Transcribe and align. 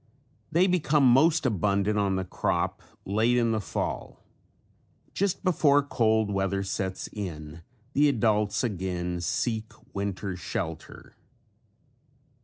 They 0.51 0.65
become 0.65 1.05
most 1.07 1.45
abundant 1.45 1.99
on 1.99 2.15
the 2.15 2.25
crop 2.25 2.81
late 3.05 3.37
in 3.37 3.51
the 3.51 3.61
fall. 3.61 4.19
Just 5.13 5.43
before 5.43 5.83
cold 5.83 6.31
weather 6.31 6.63
sets 6.63 7.07
in 7.13 7.61
the 7.93 8.09
adults 8.09 8.63
again 8.63 9.21
seek 9.21 9.71
winter 9.93 10.35
shelter. 10.35 11.13